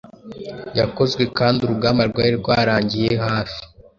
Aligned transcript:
Yakozwekandi 0.79 1.59
urugamba 1.63 2.03
rwari 2.11 2.33
rwarangiye 2.41 3.11
hafi 3.25 3.59